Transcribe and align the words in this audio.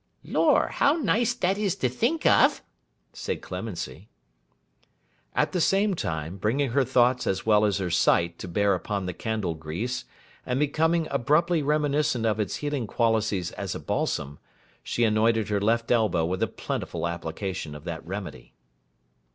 'Lor, 0.23 0.69
how 0.69 0.93
nice 0.93 1.35
that 1.35 1.59
is 1.59 1.75
to 1.75 1.87
think 1.87 2.25
of!' 2.25 2.63
said 3.13 3.39
Clemency. 3.43 4.09
At 5.35 5.51
the 5.51 5.61
same 5.61 5.93
time, 5.93 6.37
bringing 6.37 6.71
her 6.71 6.83
thoughts 6.83 7.27
as 7.27 7.45
well 7.45 7.65
as 7.65 7.77
her 7.77 7.91
sight 7.91 8.39
to 8.39 8.47
bear 8.47 8.73
upon 8.73 9.05
the 9.05 9.13
candle 9.13 9.53
grease, 9.53 10.05
and 10.43 10.59
becoming 10.59 11.07
abruptly 11.11 11.61
reminiscent 11.61 12.25
of 12.25 12.39
its 12.39 12.55
healing 12.55 12.87
qualities 12.87 13.51
as 13.51 13.75
a 13.75 13.79
balsam, 13.79 14.39
she 14.81 15.03
anointed 15.03 15.49
her 15.49 15.61
left 15.61 15.91
elbow 15.91 16.25
with 16.25 16.41
a 16.41 16.47
plentiful 16.47 17.07
application 17.07 17.75
of 17.75 17.83
that 17.83 18.03
remedy. 18.03 18.55